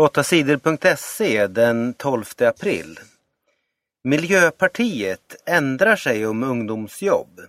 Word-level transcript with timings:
8sidor.se 0.00 1.46
den 1.46 1.94
12 1.94 2.24
april. 2.38 2.98
Miljöpartiet 4.04 5.42
ändrar 5.46 5.96
sig 5.96 6.26
om 6.26 6.42
ungdomsjobb. 6.42 7.40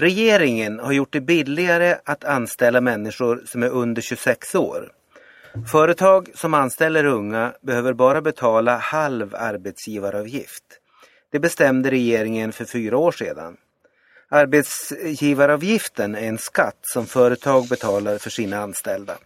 Regeringen 0.00 0.78
har 0.78 0.92
gjort 0.92 1.12
det 1.12 1.20
billigare 1.20 1.96
att 2.04 2.24
anställa 2.24 2.80
människor 2.80 3.42
som 3.46 3.62
är 3.62 3.68
under 3.68 4.02
26 4.02 4.54
år. 4.54 4.92
Företag 5.70 6.28
som 6.34 6.54
anställer 6.54 7.04
unga 7.04 7.54
behöver 7.62 7.92
bara 7.92 8.22
betala 8.22 8.76
halv 8.76 9.34
arbetsgivaravgift. 9.34 10.64
Det 11.32 11.38
bestämde 11.38 11.90
regeringen 11.90 12.52
för 12.52 12.64
fyra 12.64 12.98
år 12.98 13.12
sedan. 13.12 13.56
Arbetsgivaravgiften 14.28 16.14
är 16.14 16.28
en 16.28 16.38
skatt 16.38 16.80
som 16.82 17.06
företag 17.06 17.68
betalar 17.68 18.18
för 18.18 18.30
sina 18.30 18.58
anställda. 18.58 19.18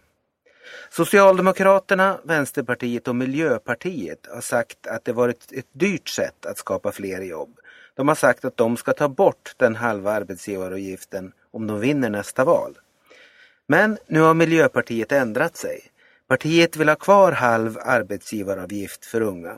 Socialdemokraterna, 0.89 2.19
Vänsterpartiet 2.23 3.07
och 3.07 3.15
Miljöpartiet 3.15 4.27
har 4.33 4.41
sagt 4.41 4.87
att 4.87 5.05
det 5.05 5.13
varit 5.13 5.51
ett 5.51 5.67
dyrt 5.71 6.09
sätt 6.09 6.45
att 6.45 6.57
skapa 6.57 6.91
fler 6.91 7.21
jobb. 7.21 7.59
De 7.95 8.07
har 8.07 8.15
sagt 8.15 8.45
att 8.45 8.57
de 8.57 8.77
ska 8.77 8.93
ta 8.93 9.09
bort 9.09 9.53
den 9.57 9.75
halva 9.75 10.11
arbetsgivaravgiften 10.11 11.31
om 11.51 11.67
de 11.67 11.79
vinner 11.79 12.09
nästa 12.09 12.45
val. 12.45 12.77
Men 13.67 13.97
nu 14.07 14.19
har 14.19 14.33
Miljöpartiet 14.33 15.11
ändrat 15.11 15.57
sig. 15.57 15.81
Partiet 16.27 16.75
vill 16.75 16.89
ha 16.89 16.95
kvar 16.95 17.31
halv 17.31 17.77
arbetsgivaravgift 17.81 19.05
för 19.05 19.21
unga. 19.21 19.57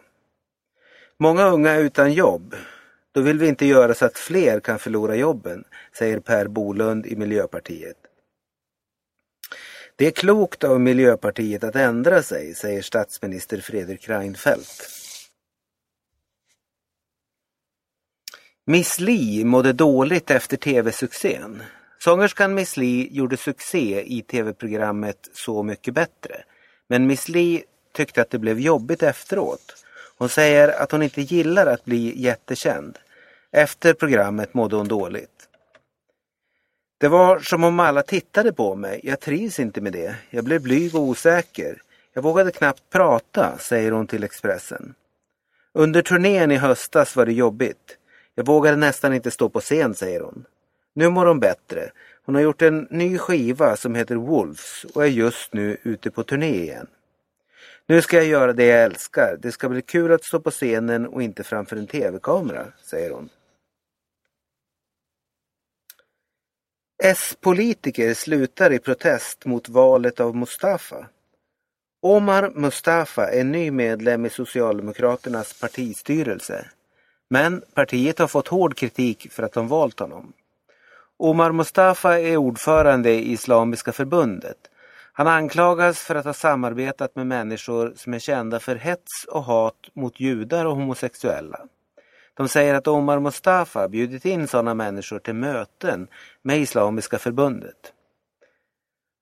Många 1.18 1.46
unga 1.46 1.72
är 1.72 1.80
utan 1.80 2.14
jobb. 2.14 2.56
Då 3.12 3.22
vill 3.22 3.40
vi 3.40 3.48
inte 3.48 3.66
göra 3.66 3.94
så 3.94 4.06
att 4.06 4.18
fler 4.18 4.60
kan 4.60 4.80
förlora 4.80 5.16
jobben, 5.16 5.64
säger 5.98 6.20
Per 6.20 6.48
Bolund 6.48 7.06
i 7.06 7.16
Miljöpartiet. 7.16 7.98
Det 9.96 10.08
är 10.08 10.12
klokt 10.12 10.64
av 10.64 10.82
Miljöpartiet 10.82 11.64
att 11.64 11.76
ändra 11.76 12.24
sig, 12.24 12.56
säger 12.56 12.82
statsminister 12.82 13.58
Fredrik 13.62 14.10
Reinfeldt. 14.10 14.90
Miss 18.66 19.00
Li 19.00 19.44
mådde 19.44 19.74
dåligt 19.74 20.32
efter 20.32 20.58
tv-succén. 20.58 21.64
Sångerskan 22.00 22.54
Miss 22.54 22.78
Li 22.78 23.10
gjorde 23.12 23.38
succé 23.38 24.04
i 24.06 24.22
tv-programmet 24.22 25.30
Så 25.34 25.64
mycket 25.64 25.94
bättre. 25.94 26.44
Men 26.88 27.08
Miss 27.08 27.30
Li 27.30 27.64
tyckte 27.94 28.22
att 28.22 28.30
det 28.30 28.40
blev 28.40 28.60
jobbigt 28.60 29.04
efteråt. 29.04 29.86
Hon 30.18 30.30
säger 30.30 30.82
att 30.82 30.92
hon 30.92 31.04
inte 31.04 31.22
gillar 31.22 31.66
att 31.66 31.86
bli 31.86 32.22
jättekänd. 32.22 32.98
Efter 33.52 33.94
programmet 33.94 34.54
mådde 34.54 34.76
hon 34.76 34.88
dåligt. 34.88 35.33
Det 37.04 37.10
var 37.10 37.40
som 37.40 37.64
om 37.64 37.80
alla 37.80 38.04
tittade 38.04 38.54
på 38.54 38.76
mig. 38.76 39.00
Jag 39.04 39.20
trivs 39.20 39.60
inte 39.60 39.82
med 39.82 39.94
det. 39.94 40.16
Jag 40.30 40.44
blev 40.44 40.62
blyg 40.62 40.96
och 40.96 41.02
osäker. 41.02 41.82
Jag 42.14 42.22
vågade 42.22 42.52
knappt 42.52 42.84
prata, 42.92 43.58
säger 43.58 43.92
hon 43.92 44.08
till 44.08 44.24
Expressen. 44.24 44.94
Under 45.74 46.02
turnén 46.02 46.52
i 46.52 46.56
höstas 46.56 47.16
var 47.16 47.26
det 47.26 47.34
jobbigt. 47.34 47.98
Jag 48.36 48.46
vågade 48.46 48.78
nästan 48.78 49.14
inte 49.14 49.32
stå 49.32 49.50
på 49.50 49.60
scen, 49.60 49.96
säger 49.96 50.22
hon. 50.22 50.46
Nu 50.94 51.10
mår 51.10 51.26
hon 51.26 51.40
bättre. 51.40 51.90
Hon 52.26 52.36
har 52.36 52.42
gjort 52.42 52.62
en 52.62 52.88
ny 52.90 53.18
skiva 53.18 53.76
som 53.76 53.96
heter 53.96 54.16
Wolves 54.16 54.86
och 54.94 55.04
är 55.04 55.10
just 55.10 55.54
nu 55.54 55.78
ute 55.84 56.12
på 56.12 56.24
turné 56.24 56.62
igen. 56.62 56.88
Nu 57.88 58.02
ska 58.02 58.18
jag 58.18 58.26
göra 58.26 58.54
det 58.54 58.66
jag 58.66 58.84
älskar. 58.84 59.38
Det 59.42 59.52
ska 59.52 59.70
bli 59.70 59.82
kul 59.82 60.12
att 60.12 60.24
stå 60.24 60.40
på 60.40 60.52
scenen 60.52 61.08
och 61.08 61.24
inte 61.24 61.44
framför 61.44 61.76
en 61.76 61.88
tv-kamera, 61.88 62.66
säger 62.84 63.12
hon. 63.12 63.30
S-politiker 67.06 68.14
slutar 68.14 68.74
i 68.74 68.80
protest 68.80 69.46
mot 69.46 69.70
valet 69.70 70.20
av 70.20 70.36
Mustafa. 70.36 71.06
Omar 72.02 72.52
Mustafa 72.56 73.30
är 73.30 73.44
ny 73.44 73.72
medlem 73.72 74.26
i 74.26 74.30
Socialdemokraternas 74.30 75.60
partistyrelse. 75.60 76.66
Men 77.30 77.64
partiet 77.74 78.20
har 78.20 78.28
fått 78.28 78.48
hård 78.48 78.78
kritik 78.78 79.32
för 79.32 79.44
att 79.44 79.54
de 79.54 79.68
valt 79.68 80.00
honom. 80.00 80.34
Omar 81.18 81.52
Mustafa 81.52 82.20
är 82.20 82.38
ordförande 82.38 83.12
i 83.12 83.32
Islamiska 83.32 83.92
förbundet. 83.92 84.58
Han 85.14 85.28
anklagas 85.28 86.00
för 86.00 86.16
att 86.16 86.26
ha 86.26 86.34
samarbetat 86.34 87.16
med 87.16 87.28
människor 87.28 87.94
som 87.96 88.14
är 88.14 88.20
kända 88.20 88.60
för 88.60 88.76
hets 88.76 89.26
och 89.28 89.44
hat 89.44 89.90
mot 89.94 90.20
judar 90.20 90.66
och 90.66 90.76
homosexuella. 90.76 91.60
De 92.38 92.48
säger 92.48 92.74
att 92.74 92.88
Omar 92.88 93.20
Mustafa 93.20 93.88
bjudit 93.88 94.26
in 94.26 94.48
sådana 94.48 94.74
människor 94.74 95.20
till 95.20 95.34
möten 95.34 96.08
med 96.42 96.60
Islamiska 96.60 97.20
förbundet. 97.20 97.94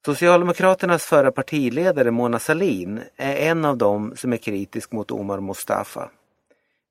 Socialdemokraternas 0.06 1.06
förra 1.06 1.32
partiledare 1.32 2.12
Mona 2.12 2.40
Sahlin 2.40 3.02
är 3.16 3.36
en 3.36 3.66
av 3.66 3.78
dem 3.78 4.14
som 4.16 4.34
är 4.34 4.38
kritisk 4.38 4.92
mot 4.92 5.12
Omar 5.12 5.40
Mustafa. 5.40 6.10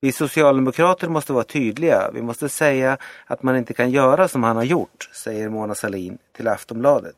Vi 0.00 0.12
socialdemokrater 0.12 1.08
måste 1.08 1.32
vara 1.32 1.44
tydliga. 1.44 2.10
Vi 2.14 2.22
måste 2.22 2.48
säga 2.48 2.98
att 3.26 3.42
man 3.42 3.56
inte 3.56 3.74
kan 3.74 3.90
göra 3.90 4.28
som 4.28 4.42
han 4.42 4.56
har 4.56 4.64
gjort, 4.64 5.10
säger 5.12 5.48
Mona 5.48 5.74
Sahlin 5.74 6.18
till 6.36 6.48
Aftonbladet. 6.48 7.16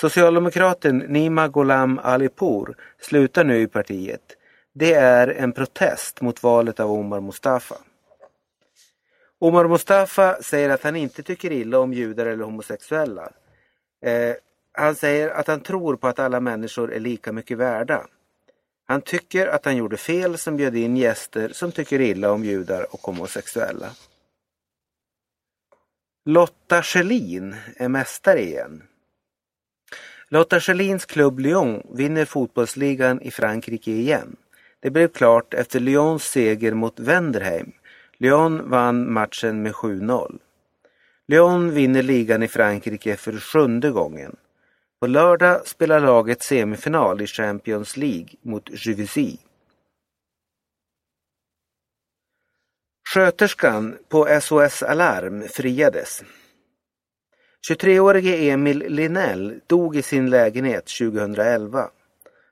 Socialdemokraten 0.00 0.98
Nima 0.98 1.48
Gholam 1.48 2.00
Alipour 2.02 2.76
slutar 3.00 3.44
nu 3.44 3.60
i 3.60 3.66
partiet. 3.66 4.36
Det 4.72 4.94
är 4.94 5.28
en 5.28 5.52
protest 5.52 6.20
mot 6.20 6.42
valet 6.42 6.80
av 6.80 6.92
Omar 6.92 7.20
Mustafa. 7.20 7.76
Omar 9.38 9.68
Mustafa 9.68 10.42
säger 10.42 10.70
att 10.70 10.82
han 10.82 10.96
inte 10.96 11.22
tycker 11.22 11.52
illa 11.52 11.78
om 11.78 11.92
judar 11.92 12.26
eller 12.26 12.44
homosexuella. 12.44 13.32
Eh, 14.04 14.34
han 14.72 14.94
säger 14.94 15.28
att 15.28 15.46
han 15.46 15.60
tror 15.60 15.96
på 15.96 16.08
att 16.08 16.18
alla 16.18 16.40
människor 16.40 16.92
är 16.92 17.00
lika 17.00 17.32
mycket 17.32 17.58
värda. 17.58 18.06
Han 18.86 19.02
tycker 19.02 19.46
att 19.46 19.64
han 19.64 19.76
gjorde 19.76 19.96
fel 19.96 20.38
som 20.38 20.56
bjöd 20.56 20.76
in 20.76 20.96
gäster 20.96 21.48
som 21.48 21.72
tycker 21.72 22.00
illa 22.00 22.32
om 22.32 22.44
judar 22.44 22.94
och 22.94 23.00
homosexuella. 23.00 23.90
Lotta 26.24 26.82
Schelin 26.82 27.56
är 27.76 27.88
mästare 27.88 28.40
igen. 28.42 28.82
Lotta 30.28 30.60
Schelins 30.60 31.06
klubb 31.06 31.38
Lyon 31.38 31.82
vinner 31.94 32.24
fotbollsligan 32.24 33.20
i 33.20 33.30
Frankrike 33.30 33.90
igen. 33.90 34.36
Det 34.80 34.90
blev 34.90 35.08
klart 35.08 35.54
efter 35.54 35.80
Lyons 35.80 36.24
seger 36.24 36.74
mot 36.74 37.00
Wenderheim 37.00 37.72
Lyon 38.18 38.70
vann 38.70 39.12
matchen 39.12 39.62
med 39.62 39.72
7-0. 39.72 40.38
Lyon 41.28 41.70
vinner 41.70 42.02
ligan 42.02 42.42
i 42.42 42.48
Frankrike 42.48 43.16
för 43.16 43.32
sjunde 43.32 43.90
gången. 43.90 44.36
På 45.00 45.06
lördag 45.06 45.66
spelar 45.66 46.00
laget 46.00 46.42
semifinal 46.42 47.22
i 47.22 47.26
Champions 47.26 47.96
League 47.96 48.28
mot 48.42 48.70
Juvisy. 48.86 49.36
Sköterskan 53.14 53.98
på 54.08 54.40
SOS 54.40 54.82
Alarm 54.82 55.48
friades. 55.48 56.22
23-årige 57.70 58.50
Emil 58.50 58.78
Linell 58.78 59.60
dog 59.66 59.96
i 59.96 60.02
sin 60.02 60.30
lägenhet 60.30 60.86
2011. 60.98 61.90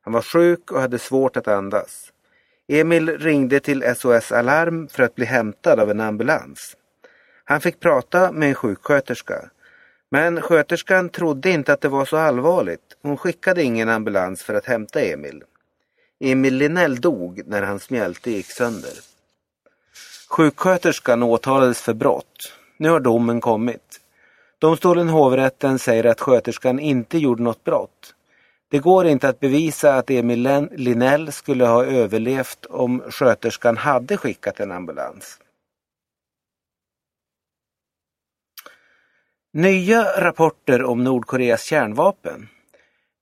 Han 0.01 0.13
var 0.13 0.23
sjuk 0.23 0.73
och 0.73 0.81
hade 0.81 0.99
svårt 0.99 1.37
att 1.37 1.49
andas. 1.49 2.12
Emil 2.69 3.19
ringde 3.19 3.61
till 3.61 3.95
SOS 3.97 4.33
Alarm 4.33 4.89
för 4.89 5.03
att 5.03 5.15
bli 5.15 5.25
hämtad 5.25 5.81
av 5.81 5.91
en 5.91 6.01
ambulans. 6.01 6.77
Han 7.45 7.61
fick 7.61 7.81
prata 7.81 8.33
med 8.33 8.49
en 8.49 8.55
sjuksköterska. 8.55 9.51
Men 10.11 10.43
sköterskan 10.43 11.09
trodde 11.09 11.51
inte 11.51 11.73
att 11.73 11.81
det 11.81 11.89
var 11.89 12.05
så 12.05 12.17
allvarligt. 12.17 12.97
Hon 13.03 13.17
skickade 13.17 13.63
ingen 13.63 13.89
ambulans 13.89 14.43
för 14.43 14.55
att 14.55 14.67
hämta 14.67 15.01
Emil. 15.01 15.43
Emil 16.21 16.57
Linell 16.57 17.01
dog 17.01 17.43
när 17.47 17.63
hans 17.63 17.91
mjälte 17.91 18.31
gick 18.31 18.51
sönder. 18.51 18.93
Sjuksköterskan 20.29 21.23
åtalades 21.23 21.81
för 21.81 21.95
brott. 21.95 22.53
Nu 22.77 22.91
har 22.91 23.01
domen 23.01 23.41
kommit. 23.41 24.01
Domstolen 24.59 25.09
hovrätten 25.09 25.79
säger 25.79 26.05
att 26.05 26.21
sköterskan 26.21 26.79
inte 26.79 27.19
gjorde 27.19 27.43
något 27.43 27.65
brott. 27.65 28.15
Det 28.73 28.79
går 28.79 29.07
inte 29.07 29.29
att 29.29 29.41
bevisa 29.41 29.95
att 29.95 30.11
Emil 30.11 30.69
Linell 30.73 31.33
skulle 31.33 31.67
ha 31.67 31.85
överlevt 31.85 32.67
om 32.67 33.03
sköterskan 33.11 33.77
hade 33.77 34.17
skickat 34.17 34.61
en 34.61 34.73
ambulans. 34.73 35.39
Nya 39.53 40.21
rapporter 40.21 40.83
om 40.85 41.05
Nordkoreas 41.05 41.65
kärnvapen. 41.65 42.49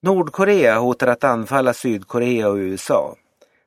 Nordkorea 0.02 0.78
hotar 0.78 1.06
att 1.06 1.24
anfalla 1.24 1.74
Sydkorea 1.74 2.48
och 2.48 2.56
USA. 2.56 3.16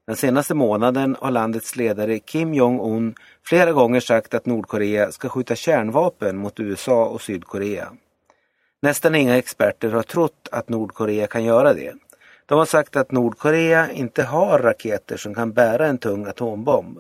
Den 0.08 0.16
senaste 0.16 0.54
månaden 0.54 1.16
har 1.20 1.32
landets 1.32 1.76
ledare 1.76 2.20
Kim 2.20 2.54
Jong-Un 2.54 3.16
flera 3.46 3.72
gånger 3.72 4.00
sagt 4.00 4.34
att 4.34 4.46
Nordkorea 4.46 5.12
ska 5.12 5.30
skjuta 5.30 5.56
kärnvapen 5.56 6.38
mot 6.38 6.60
USA 6.60 7.06
och 7.06 7.22
Sydkorea. 7.22 7.92
Nästan 8.84 9.16
inga 9.16 9.38
experter 9.38 9.92
har 9.92 10.04
trott 10.04 10.48
att 10.52 10.70
Nordkorea 10.70 11.28
kan 11.28 11.44
göra 11.44 11.74
det. 11.74 11.94
De 12.46 12.58
har 12.58 12.66
sagt 12.66 12.96
att 12.96 13.12
Nordkorea 13.12 13.92
inte 13.92 14.24
har 14.24 14.60
raketer 14.60 15.18
som 15.18 15.36
kan 15.36 15.54
bära 15.54 15.88
en 15.88 15.98
tung 15.98 16.26
atombomb. 16.26 17.00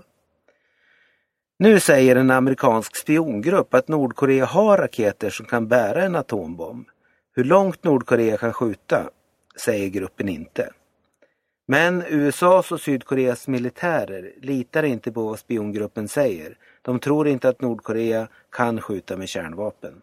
Nu 1.59 1.80
säger 1.80 2.15
en 2.15 2.31
amerikansk 2.31 2.95
spiongrupp 2.95 3.74
att 3.74 3.88
Nordkorea 3.88 4.45
har 4.45 4.77
raketer 4.77 5.30
som 5.30 5.45
kan 5.45 5.68
bära 5.68 6.03
en 6.03 6.15
atombomb. 6.15 6.88
Hur 7.35 7.44
långt 7.44 7.83
Nordkorea 7.83 8.38
kan 8.38 8.53
skjuta 8.53 9.09
säger 9.63 9.89
gruppen 9.89 10.30
inte. 10.30 10.69
Men 11.68 12.03
USAs 12.07 12.71
och 12.71 12.81
Sydkoreas 12.81 13.47
militärer 13.47 14.33
litar 14.41 14.83
inte 14.83 15.12
på 15.12 15.24
vad 15.24 15.39
spiongruppen 15.39 16.07
säger. 16.07 16.57
De 16.81 17.00
tror 17.00 17.27
inte 17.27 17.50
att 17.50 17.62
Nordkorea 17.62 18.27
kan 18.51 18.81
skjuta 18.81 19.18
med 19.18 19.30
kärnvapen. 19.30 20.01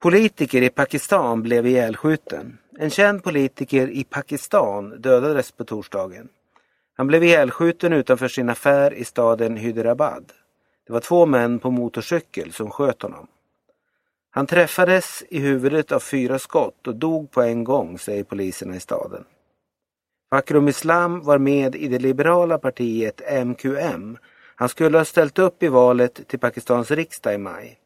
Politiker 0.00 0.62
i 0.62 0.70
Pakistan 0.70 1.42
blev 1.42 1.66
ihjälskjuten. 1.66 2.58
En 2.78 2.90
känd 2.90 3.24
politiker 3.24 3.90
i 3.90 4.04
Pakistan 4.04 5.00
dödades 5.00 5.52
på 5.52 5.64
torsdagen. 5.64 6.28
Han 6.96 7.06
blev 7.06 7.24
ihjälskjuten 7.24 7.92
utanför 7.92 8.28
sin 8.28 8.48
affär 8.48 8.94
i 8.94 9.04
staden 9.04 9.56
Hyderabad. 9.56 10.32
Det 10.86 10.92
var 10.92 11.00
två 11.00 11.26
män 11.26 11.58
på 11.58 11.70
motorcykel 11.70 12.52
som 12.52 12.70
sköt 12.70 13.02
honom. 13.02 13.26
Han 14.30 14.46
träffades 14.46 15.22
i 15.28 15.38
huvudet 15.38 15.92
av 15.92 16.00
fyra 16.00 16.38
skott 16.38 16.86
och 16.86 16.96
dog 16.96 17.30
på 17.30 17.42
en 17.42 17.64
gång, 17.64 17.98
säger 17.98 18.24
poliserna 18.24 18.76
i 18.76 18.80
staden. 18.80 19.24
Fakrum 20.30 20.68
Islam 20.68 21.20
var 21.20 21.38
med 21.38 21.74
i 21.74 21.88
det 21.88 21.98
liberala 21.98 22.58
partiet 22.58 23.20
MQM. 23.46 24.18
Han 24.54 24.68
skulle 24.68 24.98
ha 24.98 25.04
ställt 25.04 25.38
upp 25.38 25.62
i 25.62 25.68
valet 25.68 26.28
till 26.28 26.38
Pakistans 26.38 26.90
riksdag 26.90 27.34
i 27.34 27.38
maj. 27.38 27.78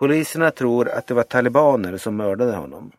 Poliserna 0.00 0.50
tror 0.50 0.88
att 0.88 1.06
det 1.06 1.14
var 1.14 1.22
talibaner 1.22 1.96
som 1.96 2.16
mördade 2.16 2.56
honom. 2.56 2.92